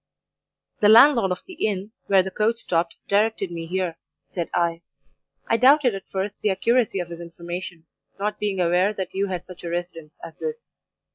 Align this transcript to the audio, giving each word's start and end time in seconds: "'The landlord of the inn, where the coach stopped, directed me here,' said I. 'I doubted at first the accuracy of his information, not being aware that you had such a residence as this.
"'The 0.79 0.89
landlord 0.89 1.31
of 1.31 1.43
the 1.45 1.53
inn, 1.67 1.91
where 2.07 2.23
the 2.23 2.31
coach 2.31 2.57
stopped, 2.57 2.97
directed 3.07 3.51
me 3.51 3.67
here,' 3.67 3.99
said 4.25 4.49
I. 4.51 4.81
'I 5.47 5.57
doubted 5.57 5.93
at 5.93 6.09
first 6.09 6.41
the 6.41 6.49
accuracy 6.49 6.99
of 6.99 7.09
his 7.09 7.19
information, 7.21 7.85
not 8.19 8.39
being 8.39 8.59
aware 8.59 8.95
that 8.95 9.13
you 9.13 9.27
had 9.27 9.45
such 9.45 9.63
a 9.63 9.69
residence 9.69 10.17
as 10.23 10.33
this. 10.39 10.73